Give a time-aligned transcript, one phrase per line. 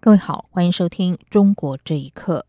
[0.00, 2.44] 各位好，欢迎收听《中国这一刻》。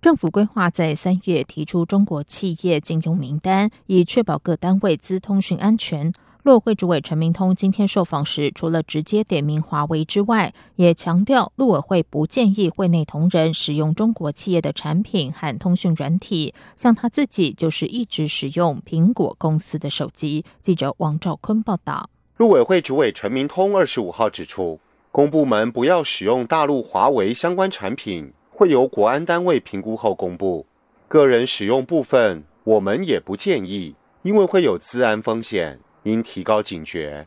[0.00, 6.12] 政府规划在三月提出中国企业禁用名单，以确保各单位资通讯安全。
[6.42, 16.52] 陆会主委陈明通今天受访时，除了直接点名华为之外，也强调陆委会不建议会内同仁使用中国企业的产品和通讯软体。
[16.74, 20.44] 像他自己就是一直使用苹果公司的手机。
[20.60, 22.10] 记者王兆坤报道。
[22.36, 24.80] 陆委会主委陈明通二十五号指出。
[25.18, 30.64] 公部门不要使用大陆华为相关产品，会由国安单位评估后公布。
[31.08, 37.26] 个人使用部分，我们也不建议，因为会有资安风险，应提高警觉。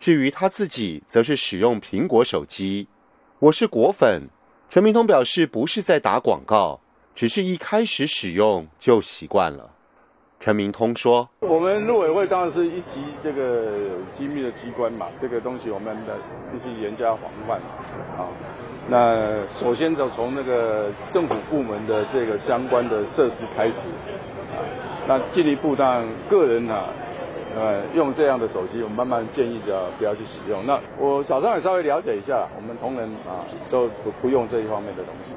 [0.00, 2.88] 至于他自己，则是使用苹果手机。
[3.38, 4.28] 我是果粉，
[4.68, 6.80] 陈明通表示不是在打广告，
[7.14, 9.70] 只是一开始使用就习惯了。
[10.40, 13.72] 陈明通说：“我们陆委会当然是一级这个
[14.16, 16.14] 机密的机关嘛，这个东西我们的
[16.52, 17.58] 必须严加防范
[18.16, 18.30] 啊。
[18.88, 24.62] 那首先就从那个政府部门的这个相关的设施开始啊。
[25.08, 26.84] 那进一步当然个人啊，
[27.56, 30.64] 呃，用这样的手机，我们慢慢建议着不要去使用。
[30.64, 35.34] 那我早上也稍微了解一下，我们同仁啊都不不用这一方面的东西。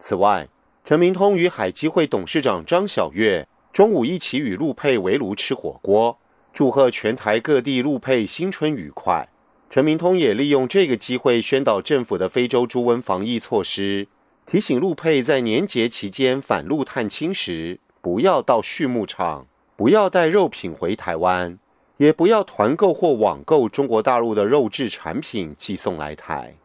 [0.00, 0.48] 此外，
[0.82, 6.18] 陈明通与海基会董事长张晓月。”中午一起与陆佩围炉吃火锅，
[6.52, 9.28] 祝贺全台各地陆佩新春愉快。
[9.68, 14.08] 陈明通也利用这个机会宣导政府的非洲猪瘟防疫措施，
[14.44, 21.56] 提醒陆佩在年节期间返陆探亲时，不要到畜牧场，不要带肉品回台湾，
[21.98, 26.56] 也不要团购或网购中国大陆的肉制产品寄送来台。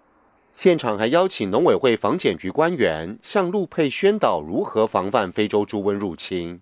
[0.52, 6.62] 现场还邀请农委会防检局官员向陆配宣导如何防范非洲猪瘟入侵。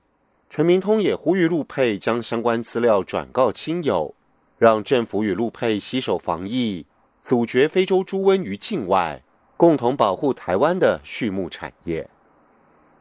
[0.55, 4.13] 陈明通也呼吁陆配将相关资料转告亲友，
[4.59, 6.85] 让政府与陆配携手防疫，
[7.23, 9.23] 阻绝非洲猪瘟于境外，
[9.57, 12.07] 共同保护台湾的畜牧产业。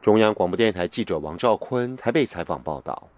[0.01, 3.09] 中央广播电台记者王兆坤台北采访报道：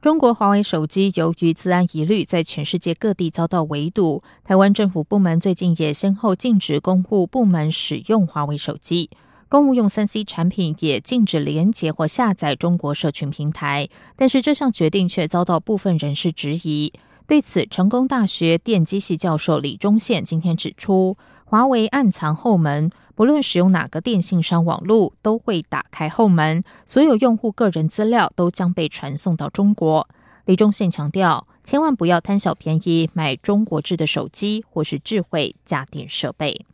[0.00, 4.24] 中国华为手机由于自安疑虑，在全世界各地遭到围堵。
[4.42, 9.08] 台湾政府部门最近也先后禁止公务部门使用华为手机。
[9.50, 16.92] 公务用三 C 产品也禁止连接或下载中国社群平台，但是这项决定却遭到部分人士质疑。
[17.26, 30.08] 对此，成功大学电机系教授李忠宪今天指出，华为暗藏后门，不论使用哪个电信商网络，都会打开后门，所有用户个人资料都将被传送到中国。
[30.44, 36.64] 李忠宪强调，千万不要贪小便宜买中国制的手机或是智慧家电设备。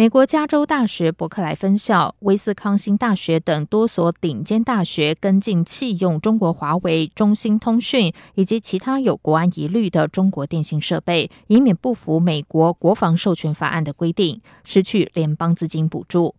[0.00, 16.34] 美国加州大学伯克莱分校、威斯康星大学等多所顶尖大学跟进弃用中国华为、中兴通讯以及其他有国安疑虑的中国电信设备，以免不符美国国防授权法案的规定，失去联邦资金补助。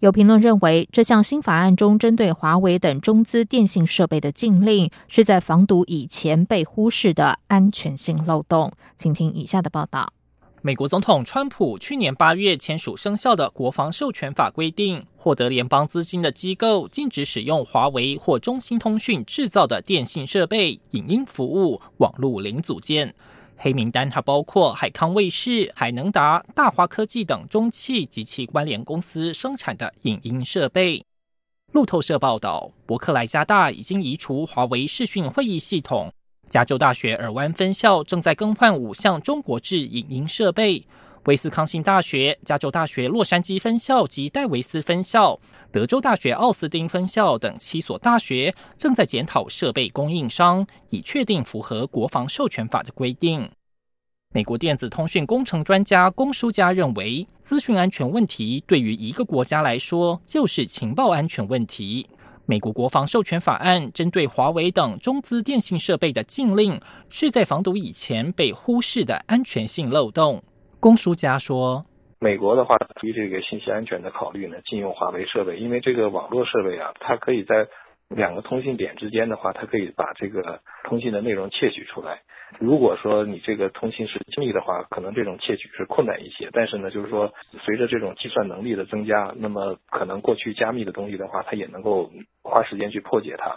[0.00, 8.72] 有评论认为，这项新法案中针对华为等中资电信设备的禁令，是在防堵以前被忽视的安全性漏洞。
[8.94, 10.12] 请听以下的报道。
[10.66, 23.14] 美国总统川普去年八月签署生效的国防授权法规定，获得联邦资金的机构禁止使用华为或中兴通讯制造的电信设备、影音服务、网络零组件。
[23.56, 31.00] 黑名单还包括海康卫视、海能达、大华科技等中企及其关联公司生产的影音设备。
[31.70, 36.12] 路透社报道，伯克莱加大已经移除华为视讯会议系统。
[36.48, 40.86] 加州大学尔湾分校正在更换五项中国制影音设备，
[41.24, 45.38] 威斯康星大学、加州大学洛杉矶分校及戴维斯分校、
[45.72, 53.50] 德州大学奥斯汀分校等七所大学正在检讨设备供应商，以确定符合国防授权法的规定。
[54.32, 62.06] 美国电子通讯工程专家龚书家认为，资讯安全问题对于一个国家来说就是情报安全问题。
[62.48, 70.44] 美国国防授权法案针对华为等中资电信设备的禁令，是在防堵以前被忽视的安全性漏洞。
[70.78, 71.84] 龚书家说
[72.20, 77.66] ：“美国的话，基于这个信息安全的考虑呢，禁用华为设备，因为这个网络设备啊，它可以在
[78.08, 82.22] 两个通信点之间的话，它可以把这个通信的内容窃取出来。
[82.60, 86.48] 如果说你这个通信是机密的话，可能这种窃取是困难一些。
[86.52, 87.32] 但是呢，就是说
[87.64, 92.10] 随着这种计算能力的增加，那么可能过去加密的东西的话，它也能够
[92.42, 93.56] 花时间去破解它。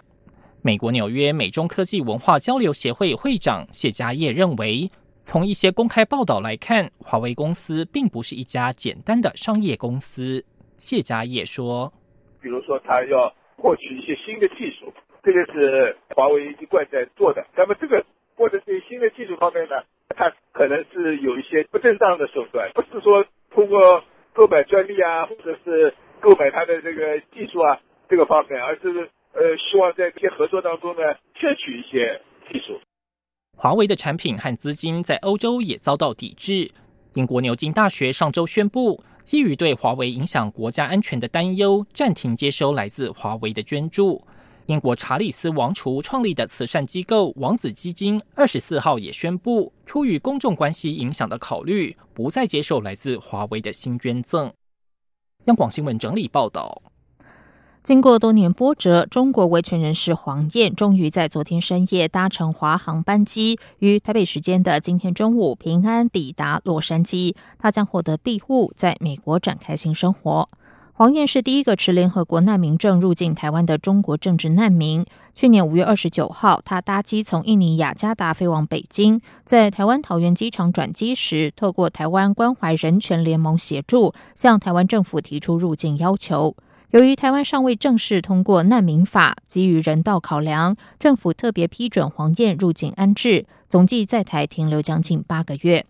[0.64, 10.44] 美国纽约美中科技文化交流协会会长谢家业认为，从一些公开报道来看，华为公司并不是一家简单的商业公司。
[10.76, 11.94] 谢家业说
[12.42, 13.32] ：“比如说，他要
[13.62, 17.46] 获取一些新的技术，这个是华为一贯在做的。
[17.56, 18.04] 那么这个。”
[18.40, 19.76] 或者对新的技术方面呢，
[20.16, 24.02] 它可能是有一些不正当的手段，不是说通过
[24.32, 27.78] 购买专利啊，或者是购买它的这个技术啊
[28.08, 28.88] 这个方面，而是
[29.34, 31.02] 呃希望在这些合作当中呢
[31.36, 32.80] 窃取一些技术。
[33.58, 36.72] 华为的产品和资金在欧洲也遭到抵制。
[37.16, 44.26] 英国牛津大学上周宣布，基于对华为影响国家安全的担忧，暂停接收来自华为的捐助。
[44.66, 54.52] 英国查理斯王储创立的慈善机构王子基金二十四号也宣布，出于公众关系影响的考虑，不再接受来自华为的新捐赠。
[55.44, 56.82] 央广新闻整理报道：
[57.90, 67.34] 经过多年波折，中国维权人士黄燕终于在昨天深夜搭乘华航班机，于台北时间的今天中午平安抵达洛杉矶。
[67.58, 70.48] 他将获得庇护，在美国展开新生活。
[70.94, 75.04] 黄燕是第一个持联合国难民证入境台湾的中国政治难民。
[75.34, 86.56] 去年五月二十九号，他搭机从印尼雅加达飞往北京，在台湾桃园机场转机时，透过台湾关怀人权联盟协助，向台湾政府提出入境要求。
[86.92, 95.86] 由于台湾尚未正式通过难民法，基于人道考量，政府特别批准黄燕入境安置，总计在台停留将近八个月。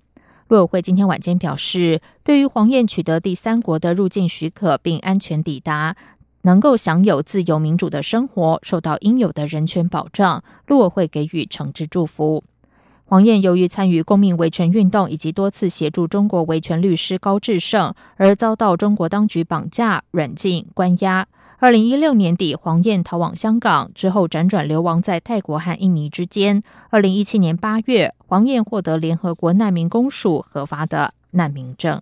[0.50, 5.96] 陆委会今天晚间表示，对于黄燕取得第三国的入境许可并安全抵达，
[6.42, 12.44] 能够享有自由民主的生活，受到应有的人权保障，陆委会给予诚挚祝福。
[13.10, 21.28] 黄燕由于参与公民维权运动以及多次协助中国维权律师高志胜，而遭到中国当局绑架、软禁、关押。
[21.58, 26.62] 二零一六年底，黄燕逃往香港，之后辗转流亡在泰国和印尼之间。
[26.92, 32.00] 二零一七年八月，黄燕获得联合国难民公署核发的难民证。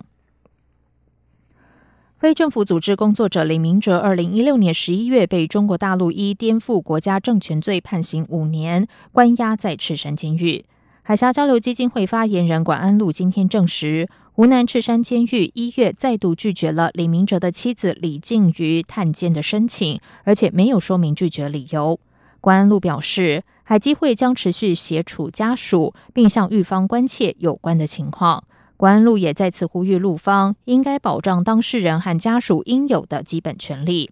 [2.18, 10.66] 非政府组织工作者李明哲，二零一六年十一月被中国大陆依颠覆国家政权罪判刑五年，关押在赤山监狱。
[11.08, 14.10] 海峡交流基金会发言人管安路今天证实。
[14.32, 21.98] 湖南赤山监狱一月再度拒绝了李明哲的妻子李静瑜探监的申请，而且没有说明拒绝理由。
[22.42, 28.44] 管安路表示，海基会将持续协助家属，并向狱方关切有关的情况。
[28.76, 34.10] 管安路也再次呼吁陆方应该保障当事人和家属应有的基本权利。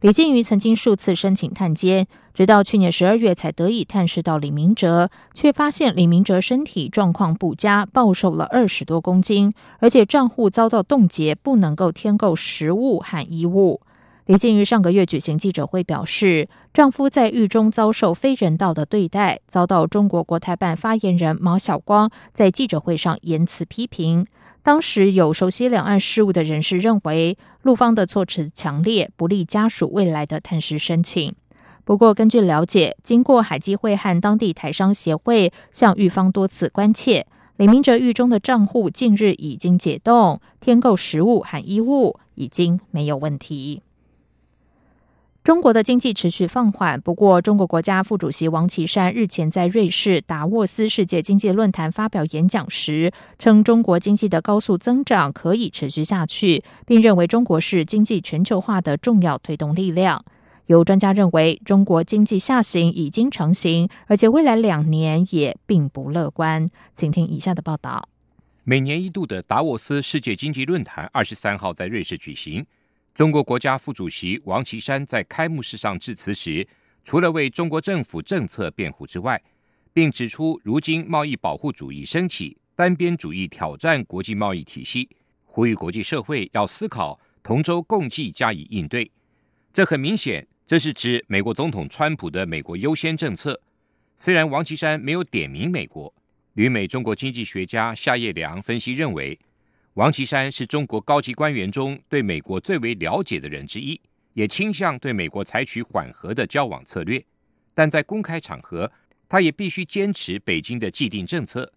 [0.00, 13.80] 李静瑜曾经数次申请探监，直到去年十二月才得以探视到李明哲，却发现李明哲身体状况不佳，暴瘦了二十多公斤，而且账户遭到冻结，不能够添购食物和衣物。
[14.26, 24.26] 李静瑜上个月举行记者会表示，丈夫在狱中遭受非人道的对待，遭到中国国台办发言人毛晓光在记者会上言辞批评。
[24.68, 31.34] 当时有熟悉两岸事务的人士认为，陆方的措辞强烈，不利家属未来的探视申请。
[31.86, 37.26] 不过，根据了解，经过海基会和当地台商协会向狱方多次关切，
[37.56, 43.80] 李明哲狱中的账户近日已经解冻，添购食物和衣物已经没有问题。
[45.48, 60.22] 中国的经济持续放缓，不过，中国国家副主席王岐山日前在瑞士达沃斯世界经济论坛发表演讲时，称中国经济的高速增长可以持续下去，并认为中国是经济全球化的重要推动力量。
[60.66, 66.68] 有专家认为，中国经济下行已经成型，而且未来两年也并不乐观。
[66.92, 68.06] 请听以下的报道：
[68.64, 72.66] 每年一度的达沃斯世界经济论坛二十三号在瑞士举行。
[73.18, 76.64] 中国国家副主席王岐山在开幕式上致辞时，
[77.02, 79.42] 除了为中国政府政策辩护之外，
[79.92, 85.08] 并指出如今贸易保护主义升起，单边主义挑战国际贸易体系，
[85.44, 89.10] 呼吁国际社会要思考同舟共济加以应对。
[89.72, 93.60] 这很明显，这是指美国总统川普的“美国优先”政策。
[94.16, 96.14] 虽然王岐山没有点名美国，
[96.52, 99.36] 旅美中国经济学家夏叶良分析认为。
[99.98, 104.00] 王岐山是中国高级官员中对美国最为了解的人之一，
[104.32, 107.20] 也倾向对美国采取缓和的交往策略。
[107.74, 108.88] 但在公开场合，
[109.28, 111.68] 他也必须坚持北京的既定政策。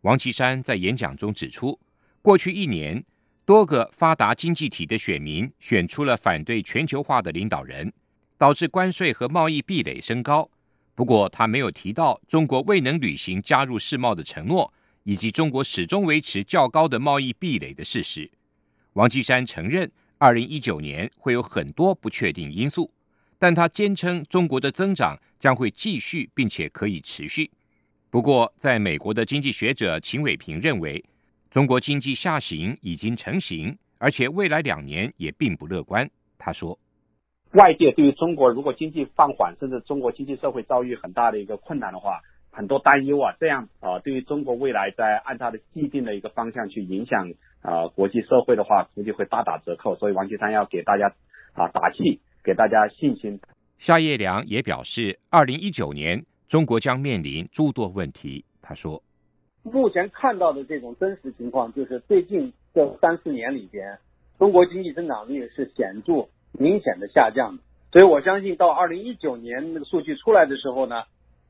[0.00, 1.78] 王岐山在演讲中指出，
[2.22, 3.04] 过去一年，
[3.44, 7.92] 多个发达经济体的选民选出了反对全球化的领导人，
[8.38, 10.48] 导致关税和贸易壁垒升高。
[10.94, 14.72] 不过，他没有提到中国未能履行加入世贸的承诺，
[15.08, 18.30] 以及中国始终维持较高的贸易壁垒的事实。
[18.92, 22.90] 王岐山承认，二零一九年会有很多不确定因素，
[23.38, 27.50] 但他坚称中国的增长将会继续，并且可以持续。
[28.10, 31.02] 不过，在美国的经济学者秦伟平认为，
[31.50, 36.06] 中国经济下行已经成型，而且未来两年也并不乐观。
[36.36, 36.78] 他说
[37.56, 42.20] ：“外界对于中国如果经济放缓，甚至中国经济社会遭遇很大的一个困难的话，
[42.58, 49.94] 很多担忧啊，这样啊，对于中国未来在按它的既定的一个方向去影响啊国际社会的话，估计会大打折扣。
[49.94, 51.14] 所以，王岐山要给大家
[51.52, 53.40] 啊打气，给大家信心。”
[53.78, 56.24] 夏叶良也表示，二零一九年。
[56.48, 59.02] 中国将面临诸多问题，他说
[59.62, 63.98] ：“目前看到的这种真实情况，就是最近这三四年里边，
[64.38, 67.62] 中国经济增长率是显著、明显的下降的。
[67.92, 71.02] 所以我相信，到二零一九年那个数据出来的时候呢，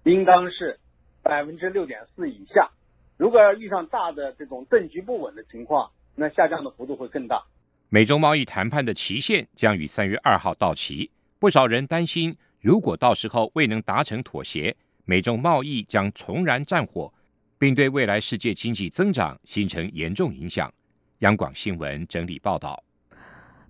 [0.02, 0.80] 应当是
[1.28, 2.70] 百分之六点四以下。
[3.18, 7.44] 如果要遇上大的这种政局不稳的情况，那下降的幅度会更大。”
[7.90, 14.74] 美中贸易谈判的期限将于三月二号到期，不少人担心，如果到时候未能达成妥协。
[15.04, 17.12] 美中贸易将重燃战火，
[17.58, 20.72] 并对未来世界经济增长形成严重影响。
[21.18, 22.82] 央广新闻整理报道：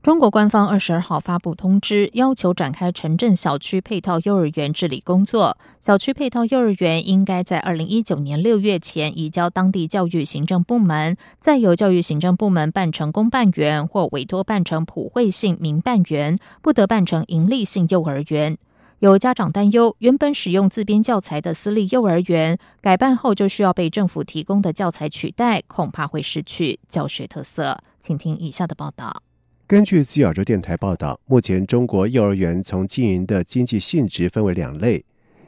[0.01, 5.59] 中国官方二十二号发布通知，要求展开城镇小区配套幼儿园治理工作。
[5.81, 18.57] 小区配套幼儿园应该在二零一九年六月前移交当地教育行政部门，再由教育行政部门办成公办园或委托办成普惠性民办园，不得办成盈利性幼儿园。
[19.01, 27.79] 有家长担忧，原本使用自编教材的私立幼儿园改办后就需要被政府提供的教材取代，恐怕会失去教学特色。
[28.01, 29.23] 请听以下的报道。
[29.69, 35.05] 根据自亚洲电台报道，目前中国幼儿园从经营的经济性质分为两类：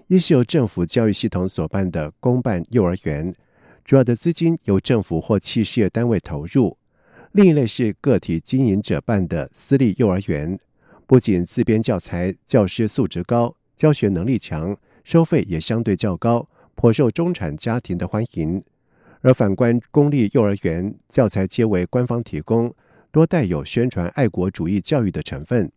[0.08, 3.34] 一是由政府教育系统所办的公办幼儿园，
[3.82, 6.76] 主要的资金由政府或企事业单位投入；
[7.32, 10.60] 另一类是个体经营者办的私立幼儿园。
[11.06, 18.62] 不仅自编教材，教师素质高，教学能力强，收费也相对较高，颇受中产家庭的欢迎。
[19.22, 22.74] 而反观公立幼儿园，教材皆为官方提供，
[23.12, 25.70] 多带有宣传爱国主义教育的成分。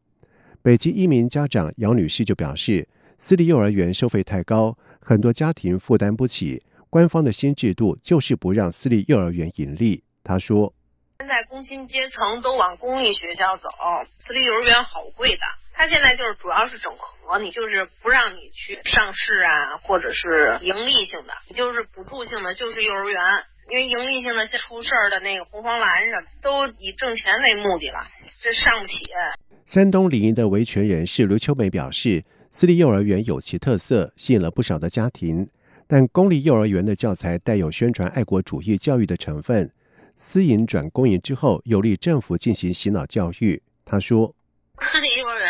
[0.62, 2.88] 北京一名家长姚女士就表示，
[3.18, 6.64] 私立幼儿园收费太高，很多家庭负担不起。
[6.90, 10.04] 官方的新制度就是不让私立幼儿园盈利。
[10.24, 10.74] 她说。
[11.20, 13.70] 现在工薪阶层都往公立学校走，
[14.20, 15.42] 私立幼儿园好贵的。
[15.74, 23.20] 他现在就是主要是整合，你就是不让你去上市啊，或者是盈利性的，就是补助性的，就是幼儿园。
[23.70, 28.06] 因为盈利性的出事儿的那个红黄蓝什么，都以挣钱为目的了，
[28.42, 29.00] 这上不起。
[29.66, 35.50] 山东临沂的维权人士刘秋梅表示，私立幼儿园有其特色，吸引了不少的家庭，
[35.88, 39.72] 但公立幼儿园的教材带有宣传爱国主义教育的成分。
[40.16, 43.64] 私营转公营之后，有利政府进行洗脑教育。
[43.86, 44.36] 他说
[44.80, 45.43] ：“私立幼儿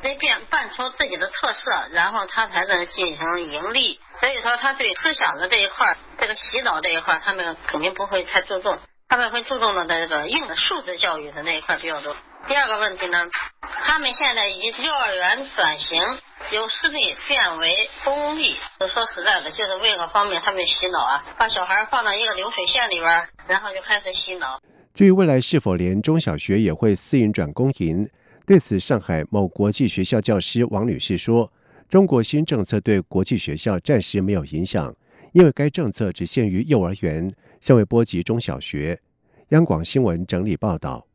[0.00, 4.00] 得变办出自己的特色，然后他才能进行盈利。
[4.20, 12.16] 所以说，他对思想的这一块这个洗脑这一块他们肯定不会太注重。”他们会注重的这个硬的素质教育的那一块比较多。
[12.48, 13.26] 第二个问题呢，
[13.82, 16.02] 他们现在以幼儿园转型
[16.50, 24.58] 由私立变为公立，说实在的，就是为了方便他们洗脑啊，把小孩放到一个流水线里边，然后就开始洗脑。
[24.94, 28.08] 至于未来是否连中小学也会私营转公营，
[28.52, 31.50] 对此，上海某国际学校教师王女士说
[31.88, 34.94] ：“中国新政策对国际学校暂时没有影响，
[35.32, 37.32] 因为该政策只限于幼儿园。”
[37.62, 39.00] 尚未波及中小学。
[39.52, 41.06] 央广新闻整理报道：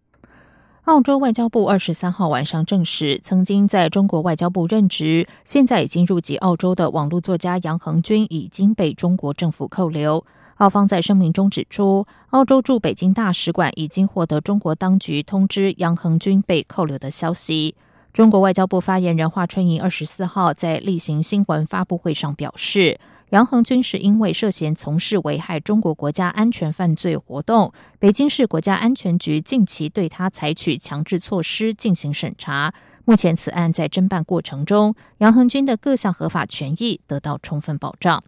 [0.86, 10.25] 澳洲外交部二十三号晚上证实，曾经在中国外交部任职、现在已经入籍澳洲的网络作家杨恒军已经被中国政府扣留。
[10.58, 17.76] 澳方在声明中指出，澳洲驻北京大使馆已经获得中国当局通知杨恒军被扣留的消息。
[18.12, 23.00] 中国外交部发言人华春莹二十四号在例行新闻发布会上表示。
[23.32, 32.74] 杨恒军是因为涉嫌从事危害中国国家安全犯罪活动，北京市国家安全局近期对他采取强制措施进行审查。
[33.04, 38.24] 目前此案在侦办过程中，杨恒军的各项合法权益得到充分保障。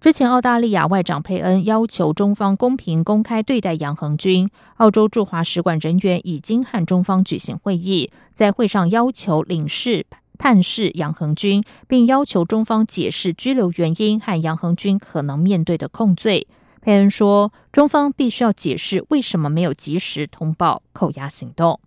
[0.00, 10.06] 之前，澳大利亚外长佩恩要求中方公平公开对待杨恒军，澳洲驻华使馆人员已经和中方举行会议，在会上要求领事。
[10.38, 16.48] 探视杨恒军，并要求中方解释拘留原因和杨恒军可能面对的控罪。
[16.80, 21.78] 佩恩说，中方必须要解释为什么没有及时通报扣押行动。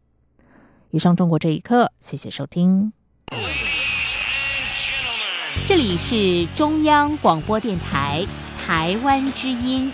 [0.91, 2.93] 以上，中国这一刻，谢谢收听。
[5.65, 8.27] 这里是中央广播电台
[8.57, 9.89] 台湾之音。